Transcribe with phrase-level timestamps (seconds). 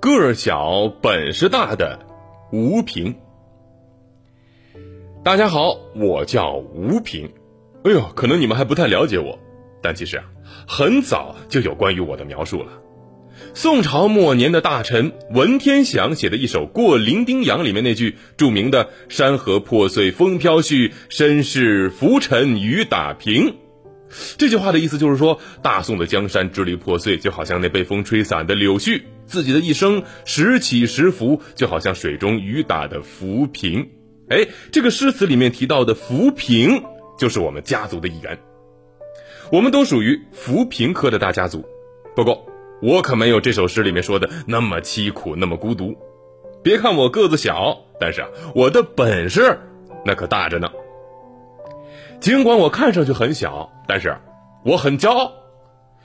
[0.00, 1.98] 个儿小本事大的
[2.50, 3.16] 吴平。
[5.22, 7.30] 大家好，我叫吴平。
[7.84, 9.38] 哎呦，可能你们还不太了解我，
[9.82, 10.24] 但其实啊，
[10.66, 12.72] 很早就有关于我的描述了。
[13.52, 23.56] 宋朝末年的大臣文天祥写的一首《过零丁洋》里面那句著名的“山河破碎风飘絮，身世浮沉雨打萍”，
[24.38, 33.88] 这句话的意思就是说，大宋的江山支离破碎，就好像那被风吹散的柳絮；自己的一生时起时伏，就好像水中雨打的浮萍。
[34.28, 36.82] 哎，这个诗词里面提到的浮萍，
[37.18, 38.38] 就是我们家族的一员。
[39.52, 41.64] 我们都属于浮萍科的大家族，
[42.14, 42.46] 不过。
[42.82, 45.94] 我可没有这首诗里面说的那么凄苦，那么孤独。
[46.62, 49.60] 别看我个子小，但是啊，我的本事
[50.06, 50.70] 那可大着呢。
[52.20, 54.16] 尽管我看上去很小，但是
[54.64, 55.32] 我很骄傲，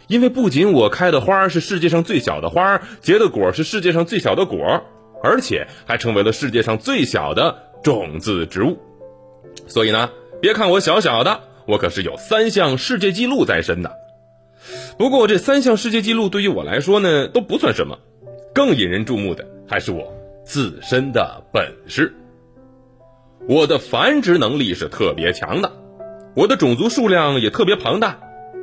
[0.07, 4.83] 因为不仅我开的花是世界上最小的花，结的果是世界上最小的果，
[5.21, 8.77] 而且还成为了世界上最小的种子植物。
[9.67, 10.09] 所以呢，
[10.41, 13.91] 别看我小小的，我可是有三项世界纪录在身的。
[14.97, 17.99] 不过这三项世界纪录对于我来说呢都不算什么，
[18.53, 20.13] 更引人注目的还是我
[20.45, 22.15] 自身的本事。
[23.47, 25.71] 我的繁殖能力是特别强的，
[26.35, 28.19] 我的种族数量也特别庞大，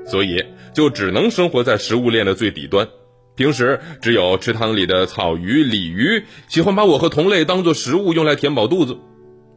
[0.07, 2.89] 所以就只能生活在食物链的最底端。
[3.35, 8.97] 平时只有池塘里的草鱼、鲤鱼喜欢把我和同类当做食物用来填饱肚子。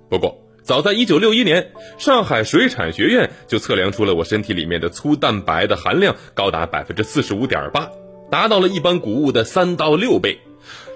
[0.09, 0.41] 不过。
[0.65, 7.91] 早在一九六一年，上海水产学院就测量出了我身体里面的粗蛋白的含量高达百分之四十五点八，
[8.31, 10.39] 达到了一般谷物的三到六倍，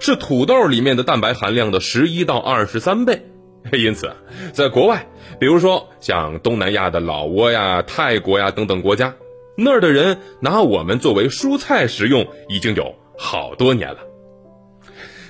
[0.00, 3.22] 是土豆里面的蛋白含量的十一到二十三倍。
[3.72, 4.10] 因此，
[4.52, 5.06] 在国外，
[5.38, 9.14] 比如说像东南亚的老挝呀、泰国呀等等国家，
[9.56, 13.98] 那儿的人拿我们作为蔬菜食用已经有好多年了。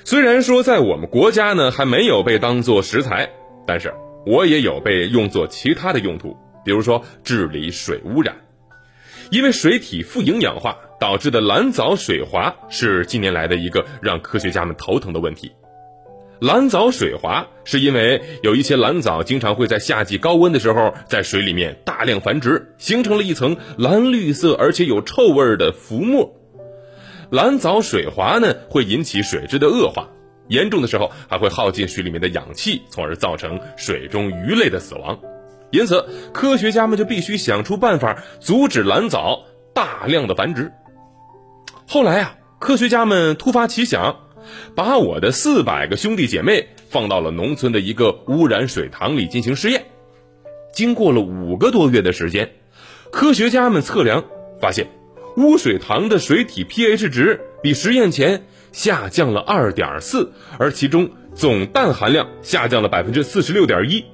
[0.04, 3.30] 虽然说在我们国家呢还没有被当做食材，
[3.66, 3.92] 但是。
[4.26, 8.36] 我也有被用作其他的用途，比如说治理水污染，
[9.30, 15.50] 因为水体富营养化导致的蓝藻水华是近年来的一个让科学家们头疼的问题。
[16.40, 26.34] 蓝藻水华是因为有一些蓝藻经常会在夏季高温的时候在水里面大量繁殖，形成了一层蓝绿色而且有臭味的浮沫。
[27.30, 30.08] 蓝藻水华呢会引起水质的恶化。
[30.48, 35.16] 严重的时候还会耗尽水里面的氧气，从而造成水中鱼类的死亡。
[35.70, 40.72] 因此，科学家们就必须想出办法阻止蓝藻大量的繁殖。
[41.86, 44.16] 后来啊，科学家们突发奇想，
[44.74, 49.86] 把我的四百个兄弟姐妹放到了农村的一个污染水塘里进行试验。
[50.72, 52.50] 经过了五个多月的时间，
[53.10, 54.24] 科学家们测量
[54.60, 54.86] 发现，
[55.36, 58.44] 污水塘的水体 pH 值比实验前。
[58.72, 64.04] 下降了二点四，而其中总氮含量下降了百分之四十六点一，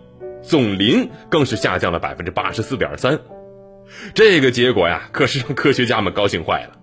[0.42, 3.20] 总磷更是下降了百分之八十四点三。
[4.14, 6.78] 这个结果呀，可是让科学家们高兴坏了，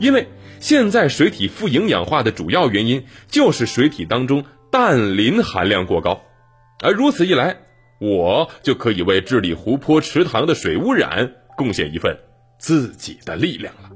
[0.00, 0.26] 因为
[0.60, 6.22] 现在水体富营养化的主要原因就是水体当中氮磷含量过高，
[6.82, 7.56] 而如此一来，
[8.00, 12.18] 我就可以为治理湖泊池塘的水污染贡献一份
[12.58, 13.90] 自己的力量了。